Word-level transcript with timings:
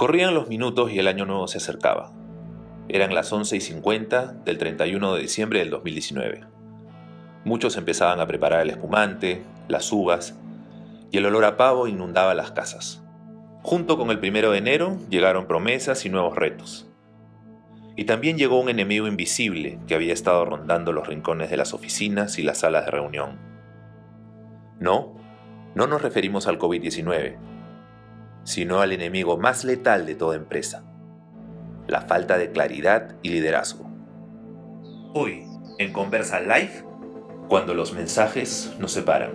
Corrían 0.00 0.32
los 0.32 0.48
minutos 0.48 0.90
y 0.90 0.98
el 0.98 1.08
año 1.08 1.26
nuevo 1.26 1.46
se 1.46 1.58
acercaba. 1.58 2.10
Eran 2.88 3.14
las 3.14 3.30
11 3.30 3.58
y 3.58 3.60
50 3.60 4.32
del 4.46 4.56
31 4.56 5.14
de 5.14 5.20
diciembre 5.20 5.58
del 5.58 5.68
2019. 5.68 6.40
Muchos 7.44 7.76
empezaban 7.76 8.18
a 8.18 8.26
preparar 8.26 8.62
el 8.62 8.70
espumante, 8.70 9.42
las 9.68 9.92
uvas, 9.92 10.38
y 11.10 11.18
el 11.18 11.26
olor 11.26 11.44
a 11.44 11.58
pavo 11.58 11.86
inundaba 11.86 12.32
las 12.32 12.52
casas. 12.52 13.04
Junto 13.60 13.98
con 13.98 14.10
el 14.10 14.18
primero 14.20 14.52
de 14.52 14.56
enero 14.56 14.96
llegaron 15.10 15.46
promesas 15.46 16.06
y 16.06 16.08
nuevos 16.08 16.34
retos. 16.34 16.88
Y 17.94 18.04
también 18.04 18.38
llegó 18.38 18.58
un 18.58 18.70
enemigo 18.70 19.06
invisible 19.06 19.80
que 19.86 19.96
había 19.96 20.14
estado 20.14 20.46
rondando 20.46 20.94
los 20.94 21.08
rincones 21.08 21.50
de 21.50 21.58
las 21.58 21.74
oficinas 21.74 22.38
y 22.38 22.42
las 22.42 22.60
salas 22.60 22.86
de 22.86 22.90
reunión. 22.90 23.38
No, 24.78 25.14
no 25.74 25.86
nos 25.86 26.00
referimos 26.00 26.46
al 26.46 26.58
COVID-19, 26.58 27.36
sino 28.44 28.80
al 28.80 28.92
enemigo 28.92 29.36
más 29.36 29.64
letal 29.64 30.06
de 30.06 30.14
toda 30.14 30.36
empresa, 30.36 30.84
la 31.86 32.02
falta 32.02 32.38
de 32.38 32.50
claridad 32.50 33.16
y 33.22 33.30
liderazgo. 33.30 33.90
Hoy, 35.12 35.44
en 35.78 35.92
Conversa 35.92 36.40
Live, 36.40 36.84
cuando 37.48 37.74
los 37.74 37.92
mensajes 37.92 38.74
nos 38.78 38.92
separan. 38.92 39.32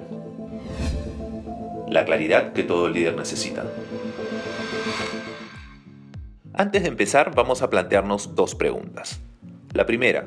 La 1.89 2.05
claridad 2.05 2.53
que 2.53 2.63
todo 2.63 2.89
líder 2.89 3.16
necesita. 3.16 3.66
Antes 6.53 6.83
de 6.83 6.88
empezar, 6.88 7.35
vamos 7.35 7.61
a 7.61 7.69
plantearnos 7.69 8.35
dos 8.35 8.55
preguntas. 8.55 9.19
La 9.73 9.85
primera, 9.85 10.25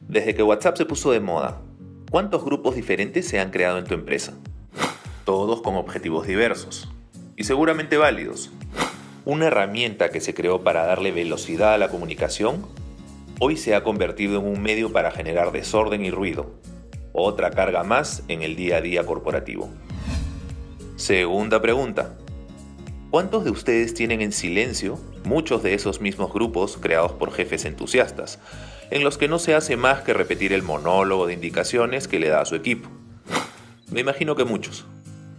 desde 0.00 0.34
que 0.34 0.42
WhatsApp 0.42 0.76
se 0.76 0.86
puso 0.86 1.12
de 1.12 1.20
moda, 1.20 1.60
¿cuántos 2.10 2.42
grupos 2.44 2.74
diferentes 2.74 3.28
se 3.28 3.38
han 3.38 3.50
creado 3.50 3.78
en 3.78 3.84
tu 3.84 3.92
empresa? 3.92 4.32
Todos 5.26 5.60
con 5.60 5.76
objetivos 5.76 6.26
diversos 6.26 6.88
y 7.36 7.44
seguramente 7.44 7.96
válidos. 7.96 8.50
Una 9.24 9.48
herramienta 9.48 10.10
que 10.10 10.20
se 10.20 10.34
creó 10.34 10.62
para 10.62 10.86
darle 10.86 11.12
velocidad 11.12 11.74
a 11.74 11.78
la 11.78 11.88
comunicación, 11.88 12.66
hoy 13.38 13.56
se 13.56 13.74
ha 13.74 13.82
convertido 13.82 14.38
en 14.40 14.46
un 14.46 14.62
medio 14.62 14.92
para 14.92 15.10
generar 15.10 15.52
desorden 15.52 16.04
y 16.04 16.10
ruido, 16.10 16.54
otra 17.12 17.50
carga 17.50 17.82
más 17.84 18.22
en 18.28 18.42
el 18.42 18.56
día 18.56 18.78
a 18.78 18.80
día 18.80 19.04
corporativo. 19.04 19.68
Segunda 20.96 21.60
pregunta. 21.60 22.16
¿Cuántos 23.10 23.44
de 23.44 23.50
ustedes 23.50 23.94
tienen 23.94 24.20
en 24.20 24.32
silencio 24.32 24.98
muchos 25.24 25.62
de 25.62 25.74
esos 25.74 26.00
mismos 26.00 26.32
grupos 26.32 26.76
creados 26.80 27.12
por 27.12 27.32
jefes 27.32 27.64
entusiastas, 27.64 28.38
en 28.90 29.04
los 29.04 29.18
que 29.18 29.28
no 29.28 29.38
se 29.38 29.54
hace 29.54 29.76
más 29.76 30.02
que 30.02 30.14
repetir 30.14 30.52
el 30.52 30.62
monólogo 30.62 31.26
de 31.26 31.34
indicaciones 31.34 32.08
que 32.08 32.18
le 32.18 32.28
da 32.28 32.40
a 32.40 32.46
su 32.46 32.54
equipo? 32.54 32.88
Me 33.90 34.00
imagino 34.00 34.36
que 34.36 34.44
muchos. 34.44 34.86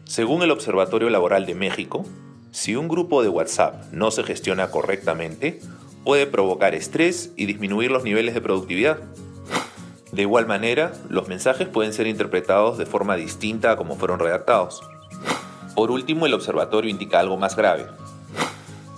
Según 0.08 0.41
el 0.41 0.52
Observatorio 0.52 1.09
Laboral 1.09 1.45
de 1.45 1.53
México, 1.53 2.05
si 2.52 2.77
un 2.77 2.88
grupo 2.88 3.23
de 3.23 3.30
WhatsApp 3.30 3.91
no 3.91 4.09
se 4.09 4.23
gestiona 4.23 4.72
correctamente, 4.72 5.59
puede 6.05 6.25
provocar 6.25 6.73
estrés 6.73 7.33
y 7.36 7.45
disminuir 7.45 7.91
los 7.91 8.05
niveles 8.05 8.33
de 8.33 8.39
productividad. 8.39 8.99
De 10.14 10.22
igual 10.22 10.47
manera, 10.47 10.94
los 11.09 11.27
mensajes 11.27 11.67
pueden 11.67 11.91
ser 11.91 12.08
interpretados 12.08 12.77
de 12.77 12.86
forma 12.86 13.17
distinta 13.17 13.72
a 13.72 13.75
como 13.75 13.97
fueron 13.97 14.19
redactados. 14.19 14.81
Por 15.75 15.91
último, 15.91 16.25
el 16.25 16.33
observatorio 16.33 16.89
indica 16.89 17.19
algo 17.19 17.36
más 17.36 17.58
grave. 17.58 17.86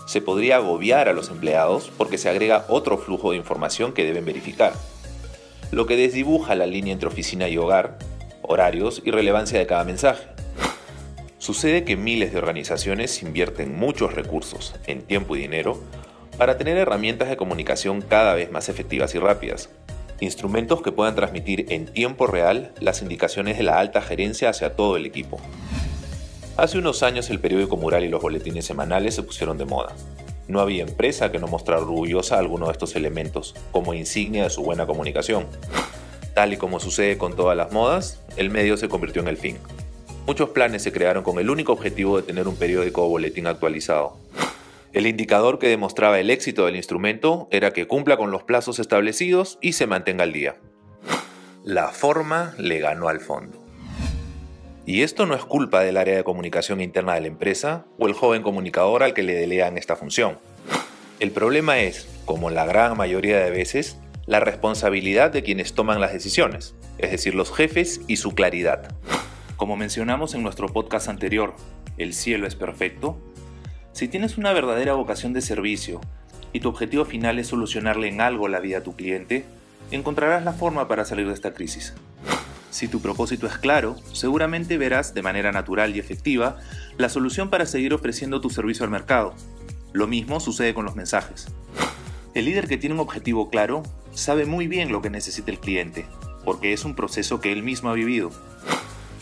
Se 0.06 0.22
podría 0.22 0.58
agobiar 0.58 1.10
a 1.10 1.14
los 1.14 1.32
empleados 1.32 1.92
porque 1.98 2.20
se 2.20 2.30
agrega 2.30 2.66
otro 2.70 3.00
flujo 3.00 3.32
de 3.32 3.38
información 3.38 3.94
que 3.94 4.06
deben 4.06 4.26
verificar, 4.26 4.74
lo 5.72 5.88
que 5.88 5.98
desdibuja 5.98 6.54
la 6.54 6.68
línea 6.68 6.94
entre 6.94 7.10
oficina 7.10 7.50
y 7.50 7.58
hogar, 7.58 7.98
horarios 8.44 9.02
y 9.04 9.10
relevancia 9.10 9.58
de 9.58 9.66
cada 9.66 9.84
mensaje. 9.84 10.39
Sucede 11.50 11.84
que 11.84 11.96
miles 11.98 12.32
de 12.32 12.38
organizaciones 12.38 13.24
invierten 13.24 13.76
muchos 13.76 14.14
recursos, 14.14 14.76
en 14.86 15.02
tiempo 15.02 15.36
y 15.36 15.40
dinero, 15.40 15.82
para 16.38 16.60
tener 16.60 16.78
herramientas 16.78 17.28
de 17.28 17.38
comunicación 17.38 18.04
cada 18.04 18.36
vez 18.36 18.52
más 18.52 18.70
efectivas 18.70 19.16
y 19.16 19.18
rápidas. 19.18 19.72
Instrumentos 20.20 20.84
que 20.84 20.92
puedan 20.92 21.16
transmitir 21.16 21.66
en 21.70 21.88
tiempo 21.88 22.28
real 22.28 22.72
las 22.80 23.02
indicaciones 23.02 23.58
de 23.58 23.64
la 23.64 23.80
alta 23.80 24.00
gerencia 24.00 24.52
hacia 24.52 24.76
todo 24.76 24.96
el 24.96 25.08
equipo. 25.08 25.40
Hace 26.56 26.78
unos 26.78 27.02
años 27.02 27.32
el 27.32 27.40
periódico 27.40 27.78
mural 27.78 28.04
y 28.04 28.10
los 28.10 28.22
boletines 28.22 28.66
semanales 28.66 29.16
se 29.16 29.24
pusieron 29.24 29.58
de 29.58 29.66
moda. 29.66 29.96
No 30.48 30.60
había 30.60 30.84
empresa 30.84 31.32
que 31.32 31.40
no 31.40 31.48
mostrara 31.48 31.82
orgullosa 31.82 32.38
alguno 32.38 32.68
de 32.68 32.74
estos 32.74 32.96
elementos 32.96 33.56
como 33.72 33.96
insignia 33.96 34.44
de 34.44 34.50
su 34.52 34.62
buena 34.62 34.86
comunicación. 34.86 35.48
Tal 36.36 36.54
y 36.54 36.58
como 36.58 36.80
sucede 36.80 37.18
con 37.18 37.36
todas 37.36 37.58
las 37.58 37.72
modas, 37.72 38.22
el 38.38 38.52
medio 38.52 38.78
se 38.78 38.88
convirtió 38.88 39.24
en 39.24 39.30
el 39.30 39.38
fin. 39.38 39.58
Muchos 40.30 40.50
planes 40.50 40.84
se 40.84 40.92
crearon 40.92 41.24
con 41.24 41.40
el 41.40 41.50
único 41.50 41.74
objetivo 41.74 42.18
de 42.18 42.22
tener 42.22 42.48
un 42.48 42.56
periódico 42.56 43.04
o 43.04 43.10
boletín 43.10 43.48
actualizado. 43.48 44.16
El 44.94 45.08
indicador 45.08 45.58
que 45.58 45.70
demostraba 45.70 46.20
el 46.20 46.30
éxito 46.30 46.68
del 46.68 46.76
instrumento 46.76 47.48
era 47.50 47.74
que 47.74 47.88
cumpla 47.88 48.16
con 48.16 48.30
los 48.30 48.44
plazos 48.44 48.78
establecidos 48.78 49.58
y 49.60 49.74
se 49.74 49.88
mantenga 49.88 50.22
al 50.22 50.32
día. 50.32 50.58
La 51.64 51.88
forma 51.88 52.54
le 52.60 52.78
ganó 52.78 53.10
al 53.10 53.22
fondo. 53.22 53.58
Y 54.86 55.02
esto 55.02 55.26
no 55.26 55.34
es 55.34 55.44
culpa 55.46 55.82
del 55.82 55.98
área 55.98 56.18
de 56.18 56.24
comunicación 56.24 56.80
interna 56.80 57.16
de 57.16 57.22
la 57.22 57.28
empresa 57.28 57.86
o 57.98 58.06
el 58.06 58.14
joven 58.14 58.44
comunicador 58.44 59.02
al 59.02 59.16
que 59.16 59.24
le 59.24 59.34
delegan 59.34 59.80
esta 59.80 59.96
función. 59.96 60.38
El 61.20 61.32
problema 61.32 61.80
es, 61.80 62.08
como 62.26 62.52
la 62.52 62.68
gran 62.68 62.96
mayoría 62.96 63.40
de 63.40 63.50
veces, 63.50 63.98
la 64.28 64.40
responsabilidad 64.40 65.32
de 65.32 65.42
quienes 65.42 65.74
toman 65.74 66.00
las 66.00 66.14
decisiones, 66.14 66.76
es 67.00 67.10
decir, 67.10 67.34
los 67.34 67.52
jefes 67.52 68.02
y 68.06 68.18
su 68.18 68.36
claridad. 68.36 68.94
Como 69.60 69.76
mencionamos 69.76 70.36
en 70.36 70.42
nuestro 70.42 70.70
podcast 70.70 71.10
anterior, 71.10 71.54
El 71.98 72.14
cielo 72.14 72.48
es 72.48 72.56
perfecto, 72.56 73.20
si 73.92 74.08
tienes 74.08 74.38
una 74.38 74.54
verdadera 74.54 74.94
vocación 74.94 75.34
de 75.34 75.42
servicio 75.42 76.00
y 76.54 76.62
tu 76.62 76.70
objetivo 76.70 77.04
final 77.04 77.40
es 77.40 77.48
solucionarle 77.48 78.08
en 78.08 78.22
algo 78.22 78.48
la 78.48 78.62
vida 78.62 78.78
a 78.78 78.84
tu 78.84 78.96
cliente, 78.96 79.44
encontrarás 79.92 80.46
la 80.46 80.54
forma 80.54 80.88
para 80.88 81.04
salir 81.04 81.28
de 81.28 81.34
esta 81.34 81.54
crisis. 81.54 81.94
Si 82.72 82.88
tu 82.88 83.02
propósito 83.02 83.48
es 83.48 83.58
claro, 83.58 83.98
seguramente 84.14 84.78
verás 84.78 85.14
de 85.14 85.24
manera 85.24 85.52
natural 85.52 85.94
y 85.94 86.00
efectiva 86.00 86.56
la 86.98 87.10
solución 87.10 87.50
para 87.50 87.66
seguir 87.66 87.94
ofreciendo 87.94 88.40
tu 88.40 88.50
servicio 88.50 88.86
al 88.86 88.92
mercado. 88.92 89.34
Lo 89.92 90.08
mismo 90.08 90.40
sucede 90.40 90.74
con 90.74 90.86
los 90.86 90.96
mensajes. 90.96 91.48
El 92.34 92.46
líder 92.46 92.70
que 92.70 92.78
tiene 92.78 92.96
un 92.96 93.02
objetivo 93.02 93.50
claro 93.50 93.84
sabe 94.14 94.46
muy 94.46 94.68
bien 94.68 94.94
lo 94.94 95.02
que 95.02 95.10
necesita 95.10 95.52
el 95.52 95.60
cliente, 95.60 96.06
porque 96.46 96.72
es 96.72 96.86
un 96.86 96.96
proceso 96.96 97.42
que 97.42 97.52
él 97.52 97.62
mismo 97.62 97.90
ha 97.90 97.94
vivido 97.94 98.32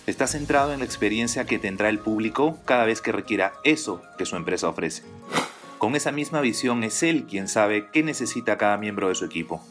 está 0.08 0.26
centrado 0.26 0.74
en 0.74 0.80
la 0.80 0.86
experiencia 0.86 1.46
que 1.46 1.60
tendrá 1.60 1.90
el 1.90 2.00
público 2.00 2.58
cada 2.66 2.86
vez 2.86 3.02
que 3.02 3.12
requiera 3.12 3.54
eso 3.64 4.02
que 4.18 4.26
su 4.26 4.36
empresa 4.36 4.70
ofrece. 4.70 5.04
Con 5.78 5.96
esa 5.96 6.12
misma 6.12 6.42
visión 6.42 6.84
es 6.84 7.04
él 7.04 7.26
quien 7.30 7.48
sabe 7.48 7.90
qué 7.92 8.02
necesita 8.02 8.58
cada 8.58 8.78
miembro 8.78 9.10
de 9.10 9.16
su 9.16 9.26
equipo. 9.26 9.62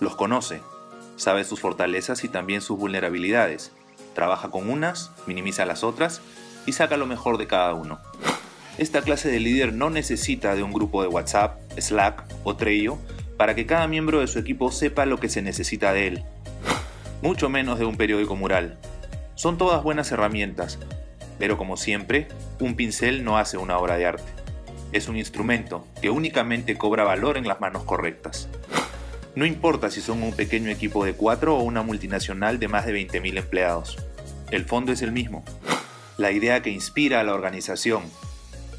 Los 0.00 0.16
conoce, 0.16 0.62
sabe 1.16 1.44
sus 1.44 1.60
fortalezas 1.60 2.24
y 2.24 2.28
también 2.28 2.62
sus 2.62 2.78
vulnerabilidades. 2.78 3.72
Trabaja 4.14 4.50
con 4.50 4.68
unas, 4.68 5.12
minimiza 5.26 5.66
las 5.66 5.84
otras 5.84 6.22
y 6.66 6.72
saca 6.72 6.96
lo 6.96 7.06
mejor 7.06 7.38
de 7.38 7.46
cada 7.46 7.74
uno. 7.74 8.00
Esta 8.78 9.02
clase 9.02 9.30
de 9.30 9.38
líder 9.38 9.74
no 9.74 9.90
necesita 9.90 10.54
de 10.54 10.62
un 10.62 10.72
grupo 10.72 11.02
de 11.02 11.08
WhatsApp, 11.08 11.60
Slack 11.78 12.24
o 12.42 12.56
Trello 12.56 12.98
para 13.36 13.54
que 13.54 13.66
cada 13.66 13.86
miembro 13.86 14.20
de 14.20 14.28
su 14.28 14.38
equipo 14.38 14.72
sepa 14.72 15.04
lo 15.04 15.18
que 15.20 15.28
se 15.28 15.42
necesita 15.42 15.92
de 15.92 16.06
él. 16.06 16.24
Mucho 17.20 17.48
menos 17.48 17.78
de 17.78 17.84
un 17.84 17.96
periódico 17.96 18.34
mural, 18.34 18.78
son 19.42 19.58
todas 19.58 19.82
buenas 19.82 20.12
herramientas, 20.12 20.78
pero 21.40 21.58
como 21.58 21.76
siempre, 21.76 22.28
un 22.60 22.76
pincel 22.76 23.24
no 23.24 23.38
hace 23.38 23.56
una 23.56 23.76
obra 23.76 23.96
de 23.96 24.06
arte. 24.06 24.30
Es 24.92 25.08
un 25.08 25.16
instrumento 25.16 25.84
que 26.00 26.10
únicamente 26.10 26.78
cobra 26.78 27.02
valor 27.02 27.36
en 27.36 27.48
las 27.48 27.60
manos 27.60 27.82
correctas. 27.82 28.48
No 29.34 29.44
importa 29.44 29.90
si 29.90 30.00
son 30.00 30.22
un 30.22 30.32
pequeño 30.32 30.70
equipo 30.70 31.04
de 31.04 31.14
cuatro 31.14 31.56
o 31.56 31.62
una 31.64 31.82
multinacional 31.82 32.60
de 32.60 32.68
más 32.68 32.86
de 32.86 32.94
20.000 32.94 33.36
empleados. 33.36 33.96
El 34.52 34.64
fondo 34.64 34.92
es 34.92 35.02
el 35.02 35.10
mismo. 35.10 35.42
La 36.18 36.30
idea 36.30 36.62
que 36.62 36.70
inspira 36.70 37.18
a 37.18 37.24
la 37.24 37.34
organización, 37.34 38.04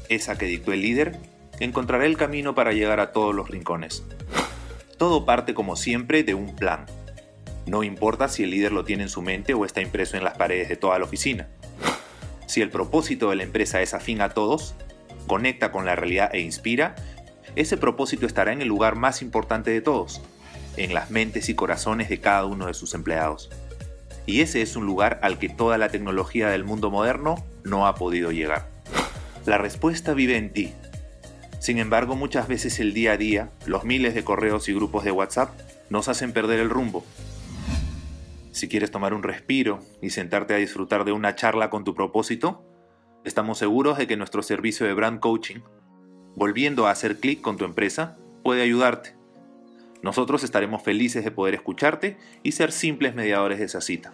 esa 0.08 0.38
que 0.38 0.46
dictó 0.46 0.72
el 0.72 0.80
líder, 0.80 1.18
encontrará 1.60 2.06
el 2.06 2.16
camino 2.16 2.54
para 2.54 2.72
llegar 2.72 3.00
a 3.00 3.12
todos 3.12 3.34
los 3.34 3.50
rincones. 3.50 4.02
Todo 4.96 5.26
parte 5.26 5.52
como 5.52 5.76
siempre 5.76 6.22
de 6.22 6.32
un 6.32 6.56
plan, 6.56 6.86
no 7.66 7.82
importa 7.82 8.28
si 8.28 8.42
el 8.42 8.50
líder 8.50 8.72
lo 8.72 8.84
tiene 8.84 9.04
en 9.04 9.08
su 9.08 9.22
mente 9.22 9.54
o 9.54 9.64
está 9.64 9.80
impreso 9.80 10.16
en 10.16 10.24
las 10.24 10.36
paredes 10.36 10.68
de 10.68 10.76
toda 10.76 10.98
la 10.98 11.04
oficina. 11.04 11.48
Si 12.46 12.60
el 12.60 12.70
propósito 12.70 13.30
de 13.30 13.36
la 13.36 13.42
empresa 13.42 13.80
es 13.80 13.94
afín 13.94 14.20
a 14.20 14.30
todos, 14.30 14.74
conecta 15.26 15.72
con 15.72 15.86
la 15.86 15.96
realidad 15.96 16.30
e 16.34 16.40
inspira, 16.40 16.94
ese 17.56 17.76
propósito 17.76 18.26
estará 18.26 18.52
en 18.52 18.60
el 18.60 18.68
lugar 18.68 18.96
más 18.96 19.22
importante 19.22 19.70
de 19.70 19.80
todos, 19.80 20.20
en 20.76 20.92
las 20.92 21.10
mentes 21.10 21.48
y 21.48 21.54
corazones 21.54 22.08
de 22.08 22.20
cada 22.20 22.44
uno 22.44 22.66
de 22.66 22.74
sus 22.74 22.94
empleados. 22.94 23.50
Y 24.26 24.40
ese 24.40 24.60
es 24.60 24.76
un 24.76 24.86
lugar 24.86 25.18
al 25.22 25.38
que 25.38 25.48
toda 25.48 25.78
la 25.78 25.88
tecnología 25.88 26.48
del 26.48 26.64
mundo 26.64 26.90
moderno 26.90 27.44
no 27.62 27.86
ha 27.86 27.94
podido 27.94 28.30
llegar. 28.30 28.68
La 29.46 29.58
respuesta 29.58 30.14
vive 30.14 30.36
en 30.36 30.52
ti. 30.52 30.72
Sin 31.60 31.78
embargo, 31.78 32.14
muchas 32.14 32.48
veces 32.48 32.78
el 32.78 32.92
día 32.92 33.12
a 33.12 33.16
día, 33.16 33.50
los 33.66 33.84
miles 33.84 34.14
de 34.14 34.24
correos 34.24 34.68
y 34.68 34.74
grupos 34.74 35.04
de 35.04 35.12
WhatsApp 35.12 35.50
nos 35.90 36.08
hacen 36.08 36.32
perder 36.32 36.60
el 36.60 36.70
rumbo 36.70 37.04
si 38.54 38.68
quieres 38.68 38.92
tomar 38.92 39.14
un 39.14 39.24
respiro 39.24 39.80
y 40.00 40.10
sentarte 40.10 40.54
a 40.54 40.58
disfrutar 40.58 41.04
de 41.04 41.10
una 41.10 41.34
charla 41.34 41.70
con 41.70 41.82
tu 41.82 41.92
propósito, 41.92 42.64
estamos 43.24 43.58
seguros 43.58 43.98
de 43.98 44.06
que 44.06 44.16
nuestro 44.16 44.44
servicio 44.44 44.86
de 44.86 44.94
brand 44.94 45.18
coaching, 45.18 45.58
volviendo 46.36 46.86
a 46.86 46.92
hacer 46.92 47.18
clic 47.18 47.40
con 47.40 47.56
tu 47.56 47.64
empresa, 47.64 48.16
puede 48.44 48.62
ayudarte. 48.62 49.16
Nosotros 50.02 50.44
estaremos 50.44 50.84
felices 50.84 51.24
de 51.24 51.32
poder 51.32 51.54
escucharte 51.54 52.16
y 52.44 52.52
ser 52.52 52.70
simples 52.70 53.16
mediadores 53.16 53.58
de 53.58 53.64
esa 53.64 53.80
cita. 53.80 54.12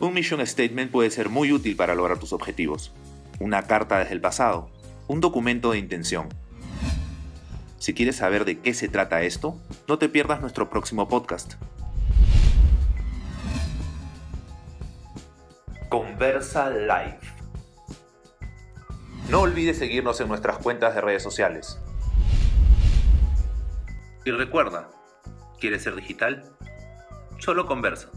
Un 0.00 0.12
mission 0.12 0.44
statement 0.44 0.90
puede 0.90 1.10
ser 1.10 1.28
muy 1.28 1.52
útil 1.52 1.76
para 1.76 1.94
lograr 1.94 2.18
tus 2.18 2.32
objetivos. 2.32 2.92
Una 3.38 3.68
carta 3.68 4.00
desde 4.00 4.14
el 4.14 4.20
pasado, 4.20 4.72
un 5.06 5.20
documento 5.20 5.70
de 5.70 5.78
intención. 5.78 6.30
Si 7.78 7.94
quieres 7.94 8.16
saber 8.16 8.44
de 8.44 8.58
qué 8.58 8.74
se 8.74 8.88
trata 8.88 9.22
esto, 9.22 9.56
no 9.86 9.98
te 9.98 10.08
pierdas 10.08 10.40
nuestro 10.40 10.68
próximo 10.68 11.08
podcast. 11.08 11.54
Conversa 15.92 16.70
Live. 16.70 17.18
No 19.28 19.42
olvides 19.42 19.76
seguirnos 19.76 20.18
en 20.22 20.28
nuestras 20.28 20.56
cuentas 20.56 20.94
de 20.94 21.02
redes 21.02 21.22
sociales. 21.22 21.78
Y 24.24 24.30
recuerda, 24.30 24.88
¿quieres 25.60 25.82
ser 25.82 25.94
digital? 25.94 26.44
Solo 27.40 27.66
conversa. 27.66 28.08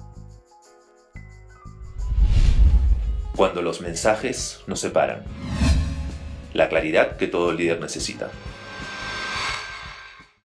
Cuando 3.35 3.61
los 3.61 3.81
mensajes 3.81 4.63
nos 4.67 4.79
separan. 4.79 5.25
La 6.53 6.69
claridad 6.69 7.17
que 7.17 7.27
todo 7.27 7.51
líder 7.51 7.81
necesita. 7.81 8.29